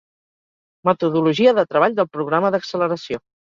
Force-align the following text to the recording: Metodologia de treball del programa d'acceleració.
Metodologia 0.89 1.53
de 1.59 1.67
treball 1.75 2.01
del 2.01 2.11
programa 2.19 2.53
d'acceleració. 2.59 3.25